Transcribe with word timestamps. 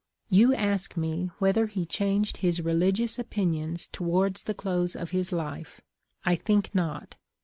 "You 0.39 0.55
ask 0.55 0.97
me 0.97 1.29
whether 1.37 1.67
he 1.67 1.85
changed 1.85 2.37
his 2.37 2.59
religious 2.61 3.19
opinions 3.19 3.85
towards 3.85 4.41
the 4.45 4.55
close 4.55 4.95
of 4.95 5.11
his 5.11 5.31
life. 5.31 5.79
I 6.25 6.35
think 6.35 6.73
not. 6.73 7.17